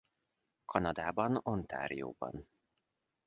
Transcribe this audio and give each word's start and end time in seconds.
Kanadában 0.65 1.39
Ontarióban. 1.43 2.47